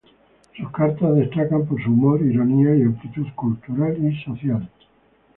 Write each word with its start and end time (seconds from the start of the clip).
Sus 0.57 0.71
cartas 0.71 1.13
destacan 1.15 1.67
por 1.67 1.79
su 1.83 1.91
humor, 1.91 2.23
ironía 2.23 2.75
y 2.75 2.81
amplitud 2.81 3.27
cultural 3.35 3.95
y 4.03 4.19
social. 4.23 4.67